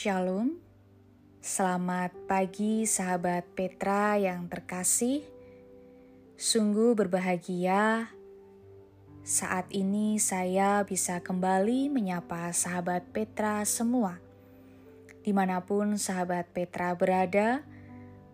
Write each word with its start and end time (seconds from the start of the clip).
Shalom, 0.00 0.56
selamat 1.44 2.24
pagi 2.24 2.88
sahabat 2.88 3.44
Petra 3.52 4.16
yang 4.16 4.48
terkasih. 4.48 5.20
Sungguh 6.40 6.96
berbahagia 6.96 8.08
saat 9.20 9.68
ini 9.68 10.16
saya 10.16 10.80
bisa 10.88 11.20
kembali 11.20 11.92
menyapa 11.92 12.48
sahabat 12.48 13.12
Petra 13.12 13.60
semua. 13.68 14.16
Di 15.20 15.36
mana 15.36 15.68
pun 15.68 16.00
sahabat 16.00 16.48
Petra 16.48 16.96
berada 16.96 17.60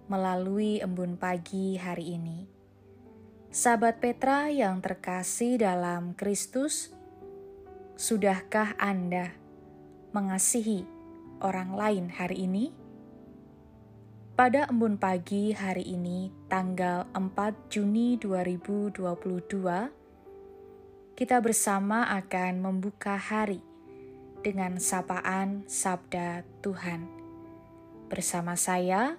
melalui 0.06 0.78
embun 0.78 1.18
pagi 1.18 1.74
hari 1.82 2.14
ini. 2.14 2.46
Sahabat 3.50 3.98
Petra 3.98 4.54
yang 4.54 4.78
terkasih 4.78 5.58
dalam 5.58 6.14
Kristus, 6.14 6.94
sudahkah 7.98 8.78
Anda 8.78 9.34
mengasihi 10.14 10.95
orang 11.40 11.72
lain 11.76 12.08
hari 12.12 12.44
ini? 12.48 12.72
Pada 14.36 14.68
embun 14.68 15.00
pagi 15.00 15.56
hari 15.56 15.96
ini, 15.96 16.28
tanggal 16.48 17.06
4 17.16 17.72
Juni 17.72 18.20
2022, 18.20 21.16
kita 21.16 21.40
bersama 21.40 22.04
akan 22.12 22.60
membuka 22.60 23.16
hari 23.16 23.64
dengan 24.44 24.76
sapaan 24.76 25.64
Sabda 25.64 26.44
Tuhan. 26.60 27.08
Bersama 28.12 28.60
saya, 28.60 29.16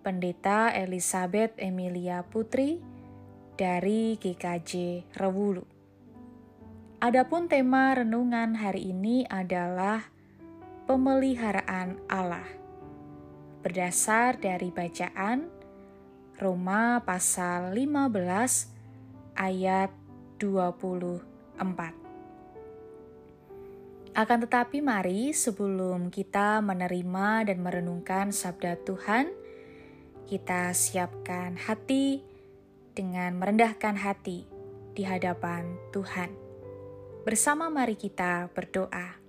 Pendeta 0.00 0.72
Elizabeth 0.72 1.52
Emilia 1.60 2.24
Putri 2.24 2.80
dari 3.54 4.16
GKJ 4.16 5.04
Rewulu. 5.14 5.64
Adapun 7.02 7.50
tema 7.50 7.98
renungan 7.98 8.54
hari 8.54 8.94
ini 8.94 9.26
adalah 9.26 10.11
pemeliharaan 10.92 12.04
Allah. 12.04 12.44
Berdasar 13.64 14.36
dari 14.36 14.68
bacaan 14.68 15.48
Roma 16.36 17.00
pasal 17.00 17.72
15 17.72 18.12
ayat 19.32 19.88
24. 20.36 21.32
Akan 24.12 24.38
tetapi 24.44 24.84
mari 24.84 25.32
sebelum 25.32 26.12
kita 26.12 26.60
menerima 26.60 27.48
dan 27.48 27.64
merenungkan 27.64 28.28
sabda 28.28 28.76
Tuhan, 28.84 29.32
kita 30.28 30.76
siapkan 30.76 31.56
hati 31.56 32.20
dengan 32.92 33.40
merendahkan 33.40 33.96
hati 33.96 34.44
di 34.92 35.08
hadapan 35.08 35.72
Tuhan. 35.88 36.36
Bersama 37.24 37.72
mari 37.72 37.96
kita 37.96 38.52
berdoa. 38.52 39.21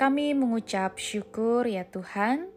Kami 0.00 0.32
mengucap 0.32 0.96
syukur 0.96 1.68
ya 1.68 1.84
Tuhan 1.84 2.48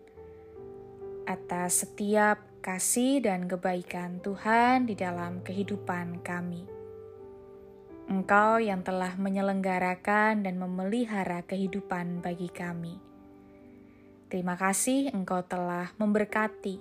atas 1.28 1.84
setiap 1.84 2.40
kasih 2.64 3.20
dan 3.20 3.52
kebaikan 3.52 4.24
Tuhan 4.24 4.88
di 4.88 4.96
dalam 4.96 5.44
kehidupan 5.44 6.24
kami. 6.24 6.64
Engkau 8.08 8.64
yang 8.64 8.80
telah 8.80 9.20
menyelenggarakan 9.20 10.48
dan 10.48 10.56
memelihara 10.56 11.44
kehidupan 11.44 12.24
bagi 12.24 12.48
kami. 12.48 12.96
Terima 14.32 14.56
kasih 14.56 15.12
Engkau 15.12 15.44
telah 15.44 15.92
memberkati 16.00 16.80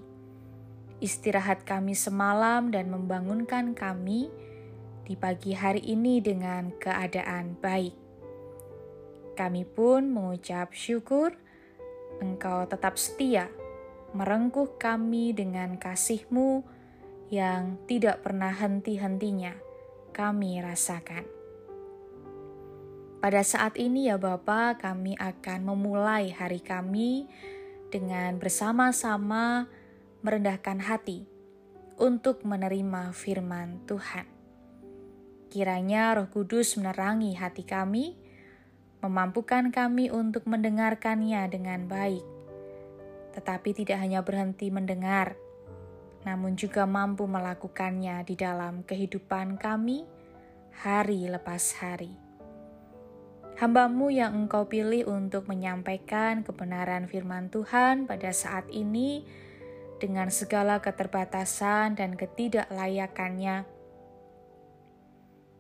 istirahat 1.02 1.66
kami 1.66 1.98
semalam 1.98 2.70
dan 2.70 2.86
membangunkan 2.86 3.74
kami 3.74 4.30
di 5.02 5.18
pagi 5.18 5.58
hari 5.58 5.82
ini 5.82 6.22
dengan 6.22 6.70
keadaan 6.78 7.58
baik. 7.58 8.01
Kami 9.32 9.64
pun 9.64 10.12
mengucap 10.12 10.76
syukur 10.76 11.34
Engkau 12.22 12.68
tetap 12.70 12.94
setia 13.00 13.50
merengkuh 14.12 14.76
kami 14.76 15.32
dengan 15.32 15.80
kasih-Mu 15.80 16.62
yang 17.32 17.80
tidak 17.88 18.20
pernah 18.20 18.52
henti-hentinya 18.52 19.56
kami 20.12 20.60
rasakan. 20.60 21.24
Pada 23.18 23.40
saat 23.40 23.80
ini 23.80 24.12
ya 24.12 24.20
Bapa, 24.20 24.76
kami 24.76 25.16
akan 25.16 25.60
memulai 25.64 26.34
hari 26.34 26.60
kami 26.60 27.30
dengan 27.88 28.36
bersama-sama 28.36 29.70
merendahkan 30.20 30.82
hati 30.82 31.24
untuk 31.96 32.44
menerima 32.44 33.14
firman 33.14 33.80
Tuhan. 33.88 34.26
Kiranya 35.48 36.18
Roh 36.18 36.28
Kudus 36.28 36.74
menerangi 36.76 37.38
hati 37.38 37.62
kami, 37.62 38.18
memampukan 39.02 39.74
kami 39.74 40.14
untuk 40.14 40.46
mendengarkannya 40.46 41.50
dengan 41.50 41.90
baik, 41.90 42.22
tetapi 43.34 43.74
tidak 43.74 43.98
hanya 43.98 44.22
berhenti 44.22 44.70
mendengar, 44.70 45.34
namun 46.22 46.54
juga 46.54 46.86
mampu 46.86 47.26
melakukannya 47.26 48.22
di 48.22 48.38
dalam 48.38 48.86
kehidupan 48.86 49.58
kami 49.58 50.06
hari 50.86 51.26
lepas 51.26 51.82
hari. 51.82 52.14
Hambamu 53.58 54.08
yang 54.08 54.46
engkau 54.46 54.70
pilih 54.70 55.10
untuk 55.10 55.50
menyampaikan 55.50 56.46
kebenaran 56.46 57.10
firman 57.10 57.52
Tuhan 57.52 58.08
pada 58.08 58.32
saat 58.32 58.64
ini 58.72 59.26
dengan 59.98 60.30
segala 60.30 60.78
keterbatasan 60.78 61.94
dan 61.98 62.18
ketidaklayakannya, 62.18 63.66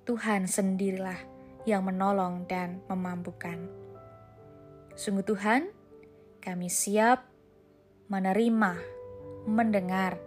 Tuhan 0.02 0.50
sendirilah 0.50 1.31
yang 1.68 1.86
menolong 1.86 2.46
dan 2.50 2.82
memampukan. 2.90 3.70
Sungguh 4.92 5.24
Tuhan, 5.24 5.70
kami 6.42 6.68
siap 6.68 7.24
menerima, 8.10 8.76
mendengar, 9.46 10.18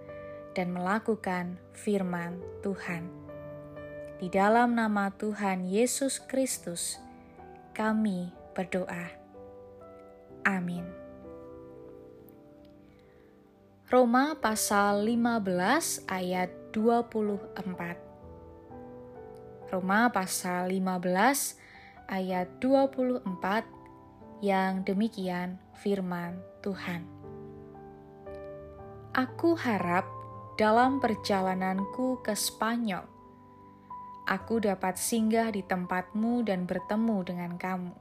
dan 0.56 0.72
melakukan 0.72 1.60
firman 1.76 2.40
Tuhan. 2.64 3.12
Di 4.16 4.32
dalam 4.32 4.80
nama 4.80 5.12
Tuhan 5.12 5.68
Yesus 5.68 6.24
Kristus, 6.24 6.98
kami 7.76 8.32
berdoa. 8.56 9.12
Amin. 10.48 10.88
Roma 13.92 14.40
pasal 14.40 15.04
15 15.04 16.10
ayat 16.10 16.50
24 16.72 18.05
Roma 19.66 20.14
pasal 20.14 20.70
15 20.70 21.58
ayat 22.06 22.48
24 22.62 23.26
yang 24.46 24.86
demikian 24.86 25.58
firman 25.74 26.38
Tuhan. 26.62 27.02
Aku 29.16 29.58
harap 29.58 30.06
dalam 30.54 31.02
perjalananku 31.02 32.22
ke 32.22 32.38
Spanyol, 32.38 33.10
aku 34.30 34.62
dapat 34.62 35.02
singgah 35.02 35.50
di 35.50 35.66
tempatmu 35.66 36.46
dan 36.46 36.70
bertemu 36.70 37.18
dengan 37.26 37.58
kamu, 37.58 37.96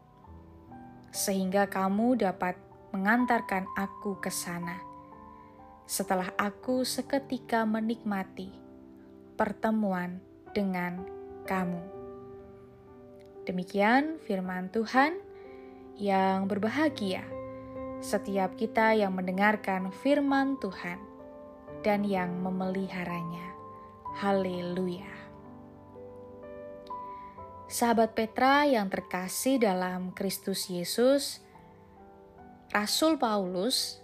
sehingga 1.16 1.64
kamu 1.64 2.20
dapat 2.20 2.60
mengantarkan 2.92 3.64
aku 3.72 4.20
ke 4.20 4.28
sana. 4.28 4.76
Setelah 5.88 6.28
aku 6.36 6.84
seketika 6.84 7.64
menikmati 7.64 8.52
pertemuan 9.34 10.20
dengan 10.54 11.23
kamu. 11.44 11.80
Demikian 13.44 14.16
firman 14.24 14.72
Tuhan 14.72 15.20
yang 16.00 16.48
berbahagia 16.48 17.22
setiap 18.04 18.56
kita 18.60 18.92
yang 18.92 19.16
mendengarkan 19.16 19.88
firman 20.04 20.60
Tuhan 20.60 21.00
dan 21.80 22.04
yang 22.04 22.36
memeliharanya. 22.40 23.56
Haleluya. 24.20 25.08
Sahabat 27.64 28.14
Petra 28.14 28.68
yang 28.68 28.92
terkasih 28.92 29.58
dalam 29.58 30.12
Kristus 30.12 30.68
Yesus, 30.70 31.42
Rasul 32.70 33.18
Paulus 33.18 33.98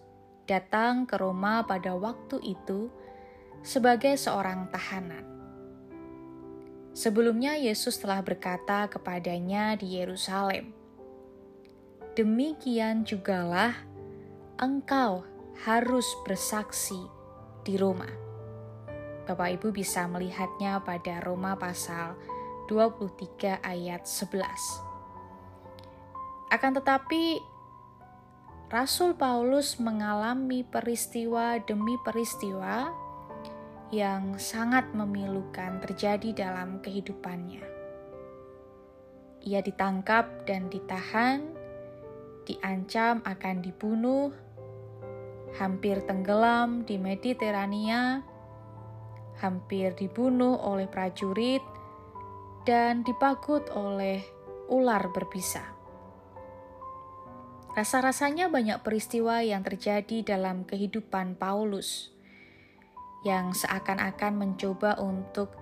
datang 0.48 1.06
ke 1.06 1.14
Roma 1.14 1.62
pada 1.62 1.94
waktu 1.94 2.42
itu 2.42 2.90
sebagai 3.62 4.19
seorang 4.19 4.66
tahanan. 4.75 5.29
Sebelumnya 6.90 7.54
Yesus 7.54 8.02
telah 8.02 8.19
berkata 8.19 8.90
kepadanya 8.90 9.78
di 9.78 9.94
Yerusalem, 10.02 10.75
"Demikian 12.19 13.06
jugalah 13.06 13.87
engkau 14.58 15.22
harus 15.62 16.06
bersaksi 16.26 16.98
di 17.62 17.78
Roma." 17.78 18.10
Bapak 19.31 19.62
Ibu 19.62 19.70
bisa 19.70 20.10
melihatnya 20.10 20.82
pada 20.82 21.22
Roma 21.22 21.54
pasal 21.54 22.19
23 22.66 23.62
ayat 23.62 24.02
11. 24.02 24.82
Akan 26.50 26.75
tetapi 26.75 27.38
Rasul 28.70 29.14
Paulus 29.14 29.78
mengalami 29.78 30.66
peristiwa 30.66 31.58
demi 31.62 31.94
peristiwa 32.02 32.90
yang 33.90 34.38
sangat 34.38 34.87
memilukan 34.94 35.82
terjadi 35.82 36.46
dalam 36.46 36.78
kehidupannya. 36.78 37.66
Ia 39.42 39.60
ditangkap 39.66 40.46
dan 40.46 40.70
ditahan, 40.70 41.42
diancam 42.46 43.19
akan 43.26 43.56
dibunuh, 43.58 44.31
hampir 45.58 46.06
tenggelam 46.06 46.87
di 46.87 47.02
Mediterania, 47.02 48.22
hampir 49.42 49.98
dibunuh 49.98 50.54
oleh 50.54 50.87
prajurit, 50.87 51.64
dan 52.62 53.02
dipagut 53.02 53.66
oleh 53.75 54.22
ular 54.70 55.10
berbisa. 55.10 55.66
Rasa-rasanya 57.75 58.46
banyak 58.50 58.82
peristiwa 58.87 59.42
yang 59.42 59.66
terjadi 59.66 60.22
dalam 60.22 60.62
kehidupan 60.62 61.34
Paulus 61.34 62.19
yang 63.25 63.52
seakan-akan 63.52 64.32
mencoba 64.37 64.96
untuk 65.00 65.52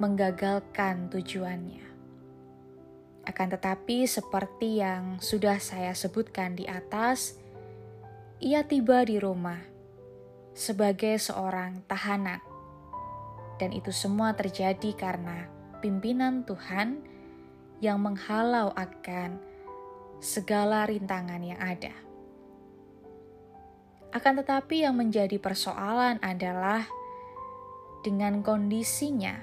menggagalkan 0.00 1.12
tujuannya. 1.12 1.84
Akan 3.28 3.52
tetapi, 3.52 4.08
seperti 4.08 4.80
yang 4.80 5.20
sudah 5.20 5.60
saya 5.60 5.92
sebutkan 5.92 6.56
di 6.56 6.64
atas, 6.64 7.36
ia 8.40 8.64
tiba 8.64 9.04
di 9.04 9.20
Roma 9.20 9.60
sebagai 10.56 11.20
seorang 11.20 11.84
tahanan, 11.84 12.40
dan 13.60 13.70
itu 13.76 13.92
semua 13.92 14.32
terjadi 14.32 14.96
karena 14.96 15.46
pimpinan 15.84 16.48
Tuhan 16.48 17.04
yang 17.84 18.00
menghalau 18.00 18.72
akan 18.76 19.40
segala 20.20 20.84
rintangan 20.84 21.40
yang 21.40 21.60
ada. 21.60 22.09
Akan 24.10 24.38
tetapi, 24.42 24.82
yang 24.82 24.98
menjadi 24.98 25.38
persoalan 25.38 26.18
adalah 26.22 26.86
dengan 28.02 28.42
kondisinya, 28.42 29.38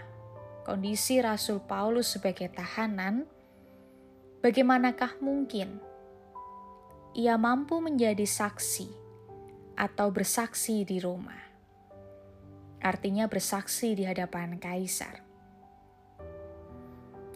kondisi 0.68 1.24
Rasul 1.24 1.64
Paulus 1.64 2.12
sebagai 2.16 2.52
tahanan 2.52 3.38
Bagaimanakah 4.38 5.18
mungkin 5.18 5.82
ia 7.18 7.36
mampu 7.42 7.82
menjadi 7.82 8.22
saksi 8.22 8.86
atau 9.74 10.14
bersaksi 10.14 10.86
di 10.86 11.02
Roma? 11.02 11.34
Artinya 12.78 13.26
bersaksi 13.26 13.98
di 13.98 14.06
hadapan 14.06 14.62
kaisar. 14.62 15.26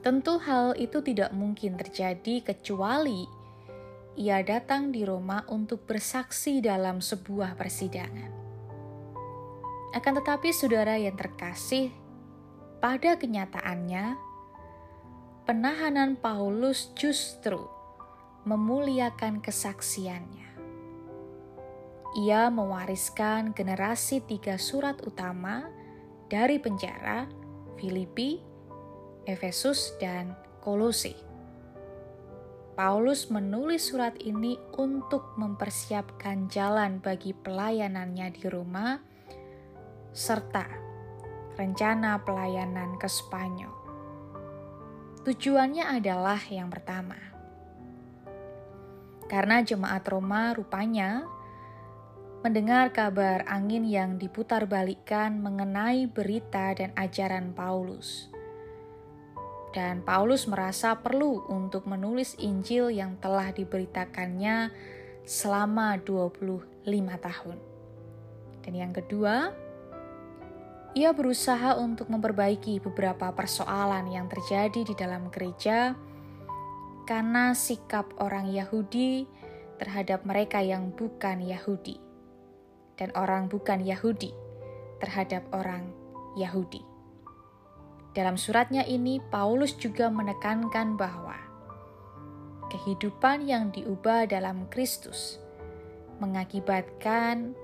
Tentu 0.06 0.38
hal 0.46 0.78
itu 0.78 1.02
tidak 1.02 1.34
mungkin 1.34 1.74
terjadi 1.74 2.54
kecuali 2.54 3.26
ia 4.20 4.44
datang 4.44 4.92
di 4.92 5.08
Roma 5.08 5.48
untuk 5.48 5.88
bersaksi 5.88 6.60
dalam 6.60 7.00
sebuah 7.00 7.56
persidangan. 7.56 8.32
Akan 9.96 10.14
tetapi 10.20 10.52
saudara 10.52 11.00
yang 11.00 11.16
terkasih, 11.16 11.92
pada 12.84 13.16
kenyataannya 13.16 14.20
penahanan 15.48 16.20
Paulus 16.20 16.92
justru 16.96 17.60
memuliakan 18.44 19.40
kesaksiannya. 19.40 20.50
Ia 22.12 22.52
mewariskan 22.52 23.56
generasi 23.56 24.20
tiga 24.28 24.60
surat 24.60 25.00
utama 25.08 25.72
dari 26.28 26.60
penjara 26.60 27.32
Filipi, 27.80 28.44
Efesus, 29.24 29.96
dan 30.04 30.36
Kolose. 30.60 31.31
Paulus 32.82 33.30
menulis 33.30 33.94
surat 33.94 34.18
ini 34.26 34.58
untuk 34.74 35.38
mempersiapkan 35.38 36.50
jalan 36.50 36.98
bagi 36.98 37.30
pelayanannya 37.30 38.34
di 38.34 38.50
Roma 38.50 38.98
serta 40.10 40.66
rencana 41.62 42.18
pelayanan 42.26 42.98
ke 42.98 43.06
Spanyol. 43.06 43.70
Tujuannya 45.22 45.94
adalah 45.94 46.42
yang 46.50 46.74
pertama, 46.74 47.22
karena 49.30 49.62
jemaat 49.62 50.02
Roma 50.10 50.58
rupanya 50.58 51.30
mendengar 52.42 52.90
kabar 52.90 53.46
angin 53.46 53.86
yang 53.86 54.18
diputarbalikkan 54.18 55.38
mengenai 55.38 56.10
berita 56.10 56.74
dan 56.74 56.98
ajaran 56.98 57.54
Paulus. 57.54 58.41
Dan 59.72 60.04
Paulus 60.04 60.52
merasa 60.52 61.00
perlu 61.00 61.48
untuk 61.48 61.88
menulis 61.88 62.36
Injil 62.44 62.92
yang 62.92 63.16
telah 63.24 63.56
diberitakannya 63.56 64.68
selama 65.24 65.96
25 66.04 66.84
tahun. 67.18 67.58
Dan 68.62 68.74
yang 68.76 68.92
kedua, 68.92 69.56
ia 70.92 71.16
berusaha 71.16 71.80
untuk 71.80 72.12
memperbaiki 72.12 72.84
beberapa 72.84 73.32
persoalan 73.32 74.12
yang 74.12 74.28
terjadi 74.28 74.84
di 74.84 74.92
dalam 74.92 75.32
gereja 75.32 75.96
karena 77.08 77.56
sikap 77.56 78.12
orang 78.20 78.52
Yahudi 78.52 79.24
terhadap 79.80 80.28
mereka 80.28 80.62
yang 80.62 80.94
bukan 80.94 81.42
Yahudi, 81.42 81.98
dan 83.00 83.10
orang 83.18 83.50
bukan 83.50 83.82
Yahudi 83.82 84.30
terhadap 85.02 85.42
orang 85.56 85.90
Yahudi. 86.38 86.91
Dalam 88.12 88.36
suratnya 88.36 88.84
ini, 88.84 89.24
Paulus 89.32 89.72
juga 89.80 90.12
menekankan 90.12 91.00
bahwa 91.00 91.40
kehidupan 92.68 93.48
yang 93.48 93.72
diubah 93.72 94.28
dalam 94.28 94.68
Kristus 94.68 95.40
mengakibatkan 96.20 97.56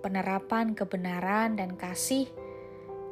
penerapan 0.00 0.72
kebenaran 0.72 1.60
dan 1.60 1.76
kasih 1.76 2.26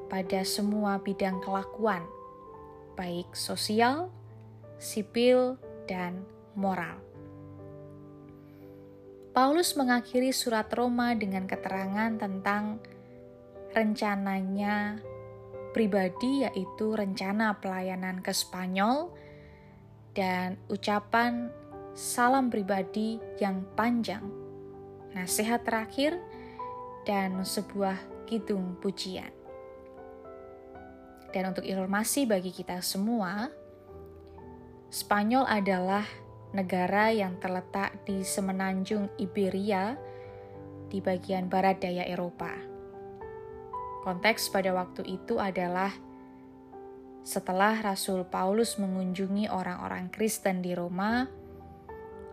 pada 0.08 0.42
semua 0.42 0.98
bidang 0.98 1.38
kelakuan, 1.44 2.02
baik 2.98 3.30
sosial, 3.36 4.10
sipil, 4.80 5.60
dan 5.84 6.24
moral. 6.56 6.98
Paulus 9.30 9.78
mengakhiri 9.78 10.34
surat 10.34 10.66
Roma 10.74 11.14
dengan 11.14 11.46
keterangan 11.46 12.18
tentang 12.18 12.82
rencananya 13.70 14.98
pribadi, 15.70 16.46
yaitu 16.46 16.94
rencana 16.94 17.58
pelayanan 17.58 18.20
ke 18.20 18.30
Spanyol, 18.34 19.10
dan 20.14 20.58
ucapan 20.66 21.50
salam 21.94 22.50
pribadi 22.50 23.18
yang 23.38 23.62
panjang, 23.78 24.22
nasihat 25.14 25.62
terakhir, 25.62 26.18
dan 27.06 27.42
sebuah 27.42 27.98
kidung 28.26 28.78
pujian. 28.78 29.30
Dan 31.30 31.54
untuk 31.54 31.62
informasi 31.62 32.26
bagi 32.26 32.50
kita 32.50 32.82
semua, 32.82 33.50
Spanyol 34.90 35.46
adalah 35.46 36.02
negara 36.50 37.14
yang 37.14 37.38
terletak 37.38 38.02
di 38.02 38.26
semenanjung 38.26 39.06
Iberia 39.22 39.94
di 40.90 40.98
bagian 40.98 41.46
barat 41.46 41.78
daya 41.78 42.02
Eropa. 42.02 42.69
Konteks 44.00 44.48
pada 44.48 44.72
waktu 44.72 45.04
itu 45.04 45.36
adalah 45.36 45.92
setelah 47.20 47.76
Rasul 47.84 48.24
Paulus 48.24 48.80
mengunjungi 48.80 49.52
orang-orang 49.52 50.08
Kristen 50.08 50.64
di 50.64 50.72
Roma, 50.72 51.28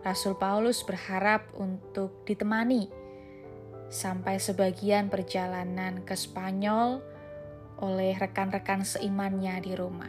Rasul 0.00 0.32
Paulus 0.40 0.80
berharap 0.80 1.52
untuk 1.60 2.24
ditemani 2.24 2.88
sampai 3.92 4.40
sebagian 4.40 5.12
perjalanan 5.12 6.00
ke 6.08 6.16
Spanyol 6.16 7.04
oleh 7.84 8.16
rekan-rekan 8.16 8.82
seimannya 8.82 9.54
di 9.60 9.72
Roma. 9.76 10.08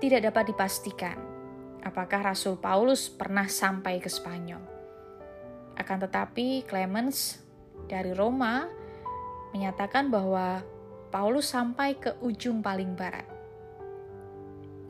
Tidak 0.00 0.20
dapat 0.20 0.52
dipastikan 0.52 1.16
apakah 1.80 2.32
Rasul 2.32 2.60
Paulus 2.60 3.08
pernah 3.08 3.48
sampai 3.48 4.00
ke 4.04 4.08
Spanyol. 4.12 4.60
Akan 5.80 5.96
tetapi, 5.96 6.68
Clemens 6.68 7.40
dari 7.88 8.12
Roma 8.12 8.79
menyatakan 9.52 10.08
bahwa 10.08 10.62
Paulus 11.10 11.50
sampai 11.50 11.98
ke 11.98 12.14
ujung 12.22 12.62
paling 12.62 12.94
barat 12.94 13.26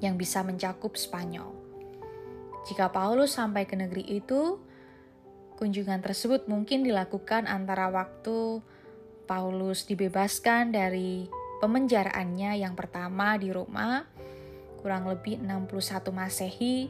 yang 0.04 0.16
bisa 0.16 0.44
mencakup 0.44 0.96
Spanyol. 0.96 1.52
Jika 2.68 2.92
Paulus 2.92 3.36
sampai 3.36 3.64
ke 3.64 3.76
negeri 3.76 4.04
itu, 4.20 4.60
kunjungan 5.56 6.00
tersebut 6.04 6.48
mungkin 6.48 6.84
dilakukan 6.84 7.48
antara 7.48 7.88
waktu 7.88 8.60
Paulus 9.24 9.88
dibebaskan 9.88 10.72
dari 10.72 11.28
pemenjaraannya 11.60 12.60
yang 12.64 12.76
pertama 12.76 13.36
di 13.36 13.52
Roma, 13.52 14.04
kurang 14.80 15.08
lebih 15.08 15.40
61 15.40 16.10
Masehi, 16.12 16.88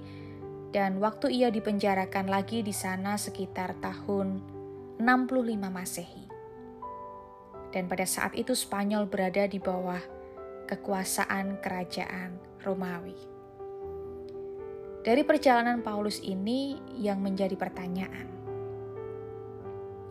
dan 0.71 1.03
waktu 1.03 1.35
ia 1.35 1.50
dipenjarakan 1.50 2.31
lagi 2.31 2.62
di 2.62 2.71
sana 2.71 3.19
sekitar 3.19 3.75
tahun 3.83 4.39
65 5.03 5.59
Masehi. 5.71 6.20
Dan 7.71 7.87
pada 7.87 8.03
saat 8.03 8.35
itu 8.35 8.50
Spanyol 8.55 9.07
berada 9.07 9.47
di 9.47 9.62
bawah 9.62 10.03
kekuasaan 10.67 11.62
kerajaan 11.62 12.39
Romawi. 12.67 13.17
Dari 15.00 15.23
perjalanan 15.25 15.81
Paulus 15.81 16.21
ini 16.21 16.77
yang 17.00 17.25
menjadi 17.25 17.57
pertanyaan, 17.57 18.29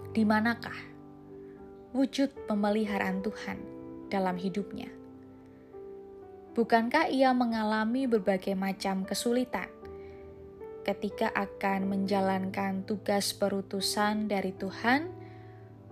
di 0.10 0.26
manakah 0.26 0.76
wujud 1.94 2.34
pemeliharaan 2.50 3.22
Tuhan 3.22 3.60
dalam 4.10 4.34
hidupnya. 4.36 4.90
Bukankah 6.58 7.14
ia 7.14 7.30
mengalami 7.32 8.10
berbagai 8.10 8.58
macam 8.58 9.06
kesulitan 9.06 9.70
ketika 10.82 11.30
akan 11.38 11.86
menjalankan 11.86 12.82
tugas 12.84 13.32
perutusan 13.38 14.26
dari 14.26 14.50
Tuhan 14.58 15.19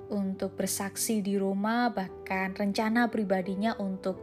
untuk 0.07 0.55
bersaksi 0.55 1.19
di 1.19 1.35
Roma, 1.35 1.91
bahkan 1.91 2.55
rencana 2.55 3.07
pribadinya 3.11 3.75
untuk 3.79 4.19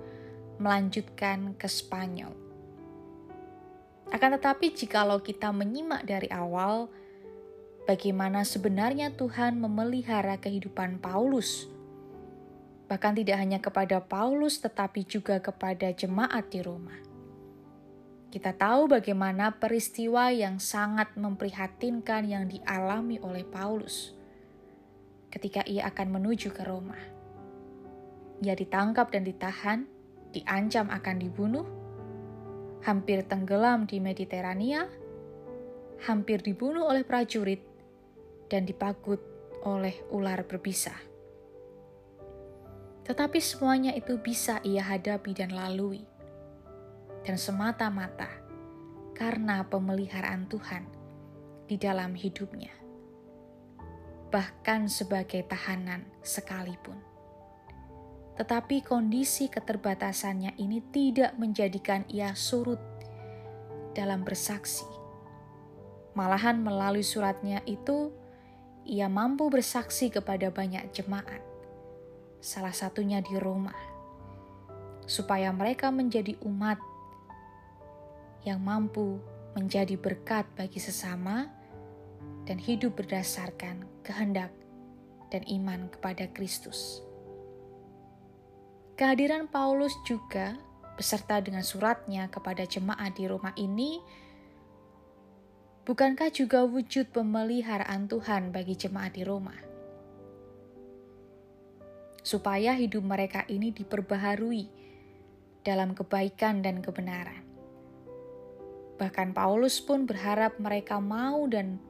melanjutkan 0.57 1.55
ke 1.57 1.69
Spanyol. 1.69 2.33
Akan 4.13 4.37
tetapi, 4.37 4.71
jikalau 4.73 5.19
kita 5.21 5.51
menyimak 5.51 6.07
dari 6.07 6.31
awal, 6.31 6.87
bagaimana 7.89 8.47
sebenarnya 8.47 9.13
Tuhan 9.13 9.59
memelihara 9.59 10.39
kehidupan 10.39 11.03
Paulus, 11.03 11.67
bahkan 12.87 13.17
tidak 13.17 13.41
hanya 13.41 13.59
kepada 13.59 13.99
Paulus, 13.99 14.61
tetapi 14.63 15.03
juga 15.09 15.41
kepada 15.41 15.91
jemaat 15.91 16.47
di 16.53 16.61
Roma. 16.63 16.95
Kita 18.31 18.51
tahu 18.51 18.91
bagaimana 18.91 19.55
peristiwa 19.55 20.27
yang 20.35 20.59
sangat 20.59 21.15
memprihatinkan 21.15 22.27
yang 22.27 22.51
dialami 22.51 23.23
oleh 23.23 23.47
Paulus 23.47 24.24
ketika 25.35 25.67
ia 25.67 25.91
akan 25.91 26.15
menuju 26.15 26.55
ke 26.55 26.63
Roma. 26.63 26.95
Ia 28.39 28.55
ditangkap 28.55 29.11
dan 29.11 29.27
ditahan, 29.27 29.83
diancam 30.31 30.87
akan 30.95 31.17
dibunuh, 31.19 31.67
hampir 32.87 33.27
tenggelam 33.27 33.91
di 33.91 33.99
Mediterania, 33.99 34.87
hampir 36.07 36.39
dibunuh 36.39 36.87
oleh 36.87 37.03
prajurit, 37.03 37.67
dan 38.47 38.63
dipagut 38.63 39.19
oleh 39.67 39.99
ular 40.15 40.47
berbisa. 40.47 40.95
Tetapi 43.03 43.43
semuanya 43.43 43.91
itu 43.93 44.17
bisa 44.23 44.63
ia 44.63 44.87
hadapi 44.87 45.35
dan 45.35 45.51
lalui 45.51 46.07
dan 47.25 47.41
semata-mata 47.41 48.29
karena 49.17 49.65
pemeliharaan 49.65 50.45
Tuhan 50.47 50.85
di 51.65 51.81
dalam 51.81 52.13
hidupnya, 52.13 52.73
bahkan 54.35 54.91
sebagai 54.91 55.47
tahanan 55.47 56.03
sekalipun. 56.19 56.99
Tetapi 58.35 58.83
kondisi 58.83 59.47
keterbatasannya 59.47 60.59
ini 60.59 60.83
tidak 60.91 61.39
menjadikan 61.39 62.03
ia 62.11 62.35
surut 62.35 62.83
dalam 63.95 64.27
bersaksi. 64.27 64.83
Malahan 66.19 66.59
melalui 66.67 67.07
suratnya 67.07 67.63
itu, 67.63 68.11
ia 68.83 69.07
mampu 69.07 69.47
bersaksi 69.55 70.11
kepada 70.11 70.51
banyak 70.51 70.91
jemaat, 70.91 71.39
salah 72.43 72.75
satunya 72.75 73.23
di 73.23 73.39
Roma, 73.39 73.75
supaya 75.07 75.55
mereka 75.55 75.95
menjadi 75.95 76.35
umat 76.43 76.83
yang 78.43 78.59
mampu 78.59 79.23
menjadi 79.55 79.95
berkat 79.95 80.43
bagi 80.59 80.83
sesama 80.83 81.47
dan 82.51 82.59
hidup 82.59 82.99
berdasarkan 82.99 83.94
kehendak 84.05 84.53
dan 85.33 85.43
iman 85.49 85.89
kepada 85.89 86.29
Kristus. 86.31 87.01
Kehadiran 88.95 89.51
Paulus 89.51 89.91
juga 90.07 90.55
beserta 90.95 91.43
dengan 91.43 91.67
suratnya 91.67 92.31
kepada 92.31 92.63
jemaat 92.63 93.19
di 93.19 93.27
Roma 93.27 93.51
ini 93.59 93.99
bukankah 95.83 96.31
juga 96.31 96.63
wujud 96.63 97.11
pemeliharaan 97.11 98.07
Tuhan 98.07 98.55
bagi 98.55 98.79
jemaat 98.79 99.19
di 99.19 99.27
Roma? 99.27 99.57
Supaya 102.23 102.79
hidup 102.79 103.03
mereka 103.03 103.43
ini 103.51 103.75
diperbaharui 103.75 104.65
dalam 105.67 105.99
kebaikan 105.99 106.63
dan 106.63 106.79
kebenaran. 106.79 107.43
Bahkan 108.95 109.35
Paulus 109.35 109.83
pun 109.83 110.07
berharap 110.07 110.55
mereka 110.63 111.03
mau 111.03 111.51
dan 111.51 111.83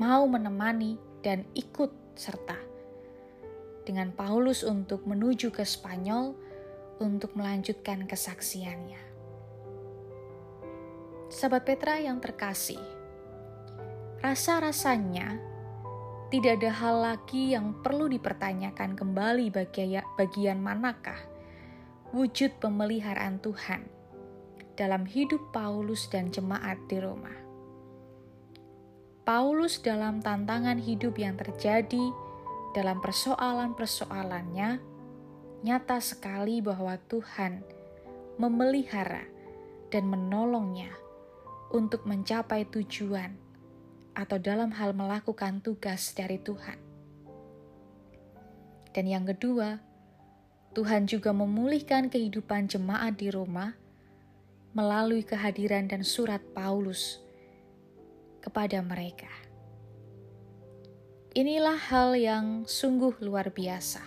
mau 0.00 0.24
menemani 0.24 0.96
dan 1.20 1.44
ikut 1.52 1.92
serta 2.16 2.56
dengan 3.84 4.16
Paulus 4.16 4.64
untuk 4.64 5.04
menuju 5.04 5.52
ke 5.52 5.60
Spanyol 5.60 6.32
untuk 7.04 7.36
melanjutkan 7.36 8.08
kesaksiannya. 8.08 9.12
Sahabat 11.28 11.68
Petra 11.68 12.00
yang 12.00 12.16
terkasih, 12.16 12.80
rasa-rasanya 14.24 15.36
tidak 16.32 16.64
ada 16.64 16.72
hal 16.72 16.96
lagi 17.04 17.52
yang 17.52 17.76
perlu 17.84 18.08
dipertanyakan 18.08 18.96
kembali 18.96 19.52
bagian 20.16 20.58
manakah 20.64 21.20
wujud 22.16 22.56
pemeliharaan 22.56 23.36
Tuhan 23.44 23.84
dalam 24.80 25.04
hidup 25.04 25.52
Paulus 25.52 26.08
dan 26.08 26.32
jemaat 26.32 26.80
di 26.88 26.98
Roma. 26.98 27.49
Paulus 29.20 29.84
dalam 29.84 30.24
tantangan 30.24 30.80
hidup 30.80 31.20
yang 31.20 31.36
terjadi 31.36 32.08
dalam 32.72 33.04
persoalan-persoalannya, 33.04 34.80
nyata 35.60 35.98
sekali 36.00 36.64
bahwa 36.64 36.96
Tuhan 37.04 37.60
memelihara 38.40 39.28
dan 39.92 40.08
menolongnya 40.08 40.88
untuk 41.68 42.08
mencapai 42.08 42.64
tujuan 42.72 43.36
atau 44.16 44.40
dalam 44.40 44.72
hal 44.72 44.96
melakukan 44.96 45.60
tugas 45.60 46.16
dari 46.16 46.40
Tuhan. 46.40 46.80
Dan 48.90 49.04
yang 49.06 49.28
kedua, 49.28 49.78
Tuhan 50.72 51.04
juga 51.04 51.36
memulihkan 51.36 52.08
kehidupan 52.08 52.72
jemaat 52.72 53.20
di 53.20 53.28
Roma 53.28 53.76
melalui 54.72 55.26
kehadiran 55.26 55.90
dan 55.90 56.06
surat 56.06 56.40
Paulus 56.54 57.29
kepada 58.40 58.80
mereka. 58.80 59.30
Inilah 61.30 61.78
hal 61.78 62.18
yang 62.18 62.66
sungguh 62.66 63.22
luar 63.22 63.54
biasa. 63.54 64.02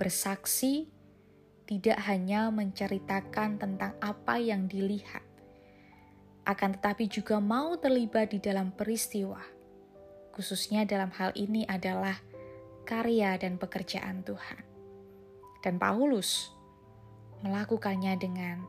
Bersaksi 0.00 0.88
tidak 1.68 2.00
hanya 2.08 2.48
menceritakan 2.48 3.60
tentang 3.60 3.92
apa 4.00 4.40
yang 4.40 4.64
dilihat, 4.64 5.20
akan 6.48 6.80
tetapi 6.80 7.04
juga 7.12 7.36
mau 7.36 7.76
terlibat 7.76 8.32
di 8.32 8.40
dalam 8.40 8.72
peristiwa, 8.72 9.44
khususnya 10.32 10.88
dalam 10.88 11.12
hal 11.12 11.36
ini 11.36 11.68
adalah 11.68 12.16
karya 12.88 13.36
dan 13.36 13.60
pekerjaan 13.60 14.24
Tuhan. 14.24 14.64
Dan 15.60 15.76
Paulus 15.76 16.48
melakukannya 17.44 18.16
dengan 18.16 18.64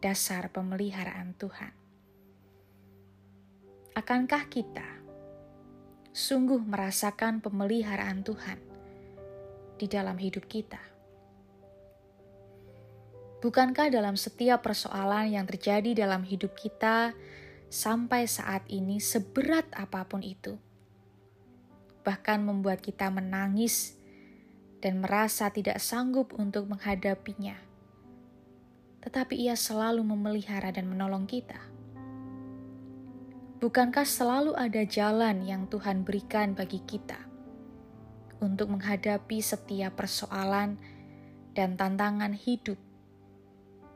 dasar 0.00 0.48
pemeliharaan 0.48 1.36
Tuhan. 1.36 1.83
Akankah 3.94 4.50
kita 4.50 4.82
sungguh 6.10 6.58
merasakan 6.58 7.38
pemeliharaan 7.38 8.26
Tuhan 8.26 8.58
di 9.78 9.86
dalam 9.86 10.18
hidup 10.18 10.50
kita? 10.50 10.82
Bukankah 13.38 13.94
dalam 13.94 14.18
setiap 14.18 14.66
persoalan 14.66 15.38
yang 15.38 15.46
terjadi 15.46 15.94
dalam 15.94 16.26
hidup 16.26 16.58
kita 16.58 17.14
sampai 17.70 18.26
saat 18.26 18.66
ini, 18.66 18.98
seberat 18.98 19.70
apa 19.78 20.02
pun 20.10 20.26
itu, 20.26 20.58
bahkan 22.02 22.42
membuat 22.42 22.82
kita 22.82 23.14
menangis 23.14 23.94
dan 24.82 24.98
merasa 24.98 25.54
tidak 25.54 25.78
sanggup 25.78 26.34
untuk 26.34 26.66
menghadapinya? 26.66 27.74
tetapi 29.04 29.36
Ia 29.36 29.52
selalu 29.52 30.00
memelihara 30.00 30.72
dan 30.72 30.88
menolong 30.88 31.28
kita. 31.28 31.73
Bukankah 33.64 34.04
selalu 34.04 34.52
ada 34.60 34.84
jalan 34.84 35.40
yang 35.40 35.64
Tuhan 35.72 36.04
berikan 36.04 36.52
bagi 36.52 36.84
kita 36.84 37.16
untuk 38.44 38.68
menghadapi 38.68 39.40
setiap 39.40 39.96
persoalan 39.96 40.76
dan 41.56 41.72
tantangan 41.72 42.36
hidup, 42.36 42.76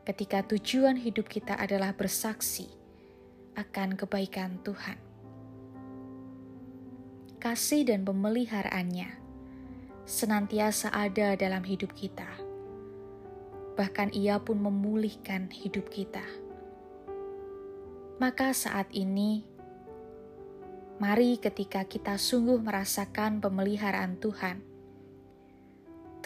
ketika 0.09 0.41
tujuan 0.49 0.97
hidup 0.97 1.29
kita 1.29 1.53
adalah 1.53 1.93
bersaksi 1.93 2.65
akan 3.61 3.93
kebaikan 3.93 4.57
Tuhan? 4.65 4.97
Kasih 7.37 7.93
dan 7.93 8.09
pemeliharaannya 8.09 9.21
senantiasa 10.09 10.97
ada 10.97 11.37
dalam 11.37 11.61
hidup 11.61 11.93
kita 11.93 12.25
bahkan 13.77 14.09
Ia 14.17 14.41
pun 14.41 14.65
memulihkan 14.65 15.53
hidup 15.53 15.93
kita. 15.93 16.25
Maka 18.19 18.51
saat 18.51 18.91
ini, 18.91 19.48
mari 20.99 21.39
ketika 21.39 21.87
kita 21.87 22.19
sungguh 22.19 22.59
merasakan 22.59 23.39
pemeliharaan 23.39 24.19
Tuhan, 24.19 24.59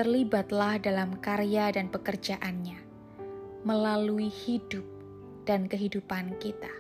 terlibatlah 0.01 0.81
dalam 0.81 1.21
karya 1.21 1.69
dan 1.77 1.93
pekerjaannya 1.93 2.81
melalui 3.69 4.33
hidup 4.33 4.83
dan 5.45 5.69
kehidupan 5.69 6.41
kita, 6.41 6.73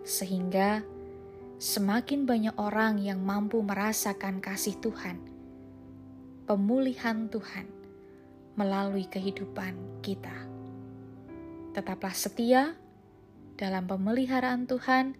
sehingga 0.00 0.80
semakin 1.60 2.24
banyak 2.24 2.56
orang 2.56 2.96
yang 2.96 3.20
mampu 3.20 3.60
merasakan 3.60 4.40
kasih 4.40 4.80
Tuhan, 4.80 5.20
pemulihan 6.48 7.28
Tuhan 7.28 7.68
melalui 8.56 9.04
kehidupan 9.12 10.00
kita. 10.00 10.32
Tetaplah 11.76 12.16
setia 12.16 12.72
dalam 13.60 13.84
pemeliharaan 13.84 14.64
Tuhan 14.64 15.18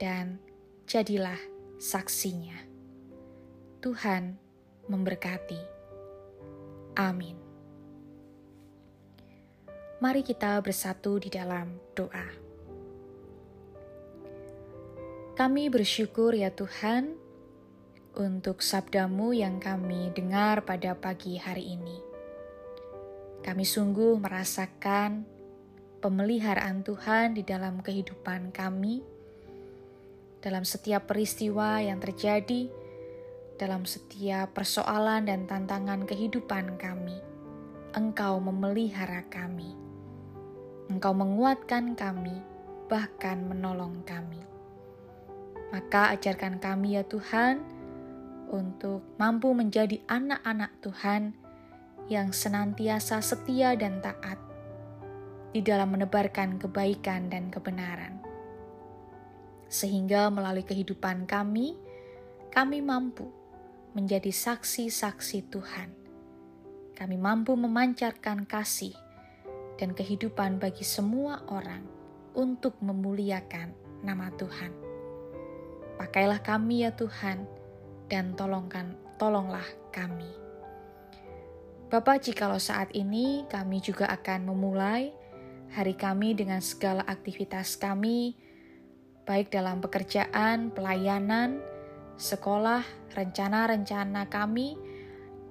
dan 0.00 0.47
jadilah 0.88 1.36
saksinya. 1.76 2.56
Tuhan 3.84 4.40
memberkati. 4.88 5.60
Amin. 6.96 7.36
Mari 10.00 10.24
kita 10.24 10.56
bersatu 10.64 11.20
di 11.20 11.28
dalam 11.28 11.76
doa. 11.92 12.24
Kami 15.36 15.68
bersyukur 15.68 16.32
ya 16.32 16.48
Tuhan 16.56 17.12
untuk 18.16 18.64
sabdamu 18.64 19.36
yang 19.36 19.60
kami 19.60 20.08
dengar 20.16 20.64
pada 20.64 20.96
pagi 20.96 21.36
hari 21.36 21.76
ini. 21.76 22.00
Kami 23.44 23.62
sungguh 23.62 24.16
merasakan 24.16 25.28
pemeliharaan 26.00 26.80
Tuhan 26.80 27.36
di 27.36 27.44
dalam 27.44 27.84
kehidupan 27.84 28.56
kami, 28.56 29.17
dalam 30.38 30.62
setiap 30.62 31.10
peristiwa 31.10 31.82
yang 31.82 31.98
terjadi, 31.98 32.70
dalam 33.58 33.82
setiap 33.82 34.54
persoalan 34.54 35.26
dan 35.26 35.50
tantangan 35.50 36.06
kehidupan 36.06 36.78
kami. 36.78 37.18
Engkau 37.96 38.38
memelihara 38.38 39.26
kami. 39.26 39.74
Engkau 40.86 41.12
menguatkan 41.12 41.98
kami, 41.98 42.38
bahkan 42.86 43.42
menolong 43.50 44.06
kami. 44.06 44.40
Maka 45.74 46.14
ajarkan 46.16 46.62
kami 46.62 46.96
ya 46.96 47.04
Tuhan, 47.04 47.60
untuk 48.48 49.04
mampu 49.20 49.52
menjadi 49.52 50.00
anak-anak 50.08 50.72
Tuhan 50.80 51.36
yang 52.08 52.32
senantiasa 52.32 53.20
setia 53.20 53.76
dan 53.76 54.00
taat 54.00 54.40
di 55.52 55.60
dalam 55.60 55.92
menebarkan 55.92 56.56
kebaikan 56.56 57.28
dan 57.28 57.52
kebenaran. 57.52 58.17
Sehingga 59.68 60.32
melalui 60.32 60.64
kehidupan 60.64 61.28
kami, 61.28 61.76
kami 62.48 62.80
mampu 62.80 63.28
menjadi 63.92 64.32
saksi-saksi 64.32 65.52
Tuhan. 65.52 65.88
Kami 66.96 67.16
mampu 67.20 67.54
memancarkan 67.54 68.48
kasih 68.48 68.96
dan 69.78 69.94
kehidupan 69.94 70.58
bagi 70.58 70.82
semua 70.82 71.46
orang 71.46 71.86
untuk 72.34 72.80
memuliakan 72.82 73.70
nama 74.02 74.32
Tuhan. 74.34 74.72
Pakailah 75.98 76.42
kami 76.42 76.86
ya 76.86 76.94
Tuhan, 76.94 77.46
dan 78.08 78.32
tolongkan, 78.34 78.96
tolonglah 79.20 79.64
kami. 79.92 80.28
Bapak, 81.88 82.24
jikalau 82.24 82.60
saat 82.60 82.92
ini 82.92 83.44
kami 83.48 83.80
juga 83.80 84.08
akan 84.12 84.48
memulai 84.52 85.12
hari 85.72 85.96
kami 85.96 86.36
dengan 86.36 86.60
segala 86.64 87.04
aktivitas 87.04 87.76
kami, 87.76 88.36
baik 89.28 89.52
dalam 89.52 89.84
pekerjaan, 89.84 90.72
pelayanan, 90.72 91.60
sekolah, 92.16 92.80
rencana-rencana 93.12 94.24
kami, 94.32 94.80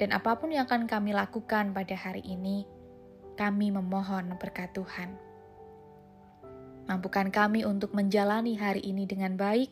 dan 0.01 0.09
apa 0.17 0.33
pun 0.41 0.49
yang 0.49 0.65
akan 0.65 0.89
kami 0.89 1.13
lakukan 1.13 1.77
pada 1.77 1.93
hari 1.93 2.25
ini, 2.25 2.65
kami 3.37 3.69
memohon 3.69 4.33
berkat 4.41 4.73
Tuhan. 4.73 5.13
Mampukan 6.89 7.29
kami 7.29 7.69
untuk 7.69 7.93
menjalani 7.93 8.57
hari 8.57 8.81
ini 8.81 9.05
dengan 9.05 9.37
baik, 9.37 9.69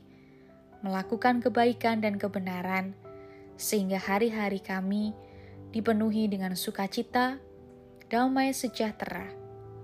melakukan 0.86 1.42
kebaikan 1.42 1.98
dan 1.98 2.22
kebenaran, 2.22 2.94
sehingga 3.58 3.98
hari-hari 3.98 4.62
kami 4.62 5.18
dipenuhi 5.74 6.30
dengan 6.30 6.54
sukacita, 6.54 7.42
damai 8.06 8.54
sejahtera, 8.54 9.34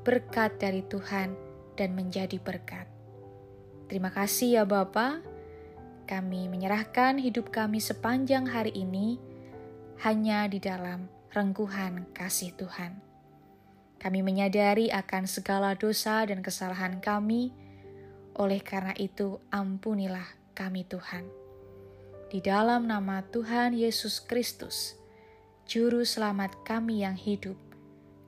berkat 0.05 0.61
dari 0.61 0.85
Tuhan, 0.85 1.33
dan 1.79 1.95
menjadi 1.95 2.37
berkat. 2.37 2.90
Terima 3.91 4.07
kasih 4.07 4.55
ya 4.55 4.63
Bapa. 4.63 5.19
Kami 6.07 6.47
menyerahkan 6.47 7.19
hidup 7.19 7.51
kami 7.51 7.83
sepanjang 7.83 8.47
hari 8.47 8.71
ini 8.71 9.19
hanya 9.99 10.47
di 10.47 10.63
dalam 10.63 11.11
rengkuhan 11.35 12.07
kasih 12.15 12.55
Tuhan. 12.55 13.03
Kami 13.99 14.23
menyadari 14.23 14.87
akan 14.95 15.27
segala 15.27 15.75
dosa 15.75 16.23
dan 16.23 16.39
kesalahan 16.39 17.03
kami, 17.03 17.51
oleh 18.39 18.63
karena 18.63 18.95
itu 18.95 19.43
ampunilah 19.51 20.39
kami 20.55 20.87
Tuhan. 20.87 21.27
Di 22.31 22.39
dalam 22.39 22.87
nama 22.87 23.27
Tuhan 23.27 23.75
Yesus 23.75 24.23
Kristus, 24.23 24.95
Juru 25.67 26.07
Selamat 26.07 26.55
kami 26.63 27.03
yang 27.03 27.19
hidup, 27.19 27.59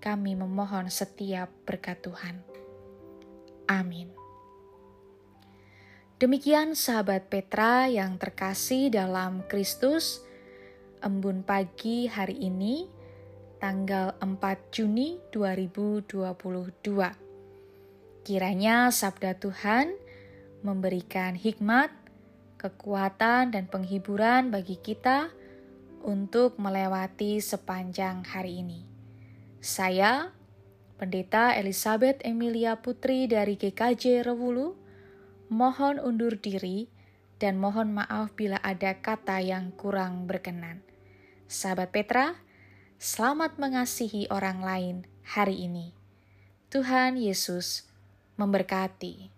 kami 0.04 0.36
memohon 0.36 0.92
setiap 0.92 1.48
berkat 1.64 2.04
Tuhan. 2.04 2.44
Amin. 3.72 4.23
Demikian 6.24 6.72
sahabat 6.72 7.28
Petra 7.28 7.92
yang 7.92 8.16
terkasih 8.16 8.88
dalam 8.88 9.44
Kristus, 9.52 10.24
embun 11.04 11.44
pagi 11.44 12.08
hari 12.08 12.48
ini, 12.48 12.88
tanggal 13.60 14.16
4 14.24 14.40
Juni 14.72 15.20
2022. 15.36 16.24
Kiranya 18.24 18.88
sabda 18.88 19.36
Tuhan 19.36 20.00
memberikan 20.64 21.36
hikmat, 21.36 21.92
kekuatan, 22.56 23.52
dan 23.52 23.68
penghiburan 23.68 24.48
bagi 24.48 24.80
kita 24.80 25.28
untuk 26.08 26.56
melewati 26.56 27.44
sepanjang 27.44 28.24
hari 28.24 28.64
ini. 28.64 28.88
Saya, 29.60 30.32
Pendeta 30.96 31.52
Elizabeth 31.60 32.24
Emilia 32.24 32.80
Putri 32.80 33.28
dari 33.28 33.60
GKJ 33.60 34.24
Rewulu, 34.24 34.83
mohon 35.54 36.02
undur 36.02 36.34
diri 36.42 36.90
dan 37.38 37.62
mohon 37.62 37.94
maaf 37.94 38.34
bila 38.34 38.58
ada 38.66 38.98
kata 38.98 39.38
yang 39.38 39.70
kurang 39.78 40.26
berkenan. 40.26 40.82
Sahabat 41.46 41.94
Petra, 41.94 42.42
selamat 42.98 43.62
mengasihi 43.62 44.26
orang 44.34 44.66
lain 44.66 44.96
hari 45.22 45.70
ini. 45.70 45.94
Tuhan 46.74 47.22
Yesus 47.22 47.86
memberkati. 48.42 49.33